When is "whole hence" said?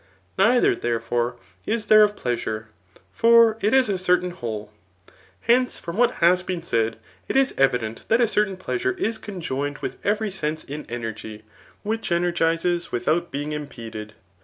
4.31-5.77